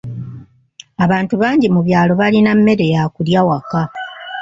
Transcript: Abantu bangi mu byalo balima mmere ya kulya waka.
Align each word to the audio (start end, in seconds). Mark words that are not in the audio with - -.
Abantu 1.05 1.33
bangi 1.41 1.67
mu 1.73 1.81
byalo 1.87 2.11
balima 2.21 2.51
mmere 2.57 2.85
ya 2.93 3.03
kulya 3.13 3.41
waka. 3.47 3.81